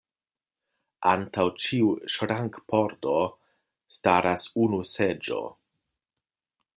Antaŭ 1.09 1.43
ĉiu 1.65 1.91
ŝrankpordo 2.13 3.13
staras 3.99 4.51
unu 4.65 4.83
seĝo. 4.97 5.43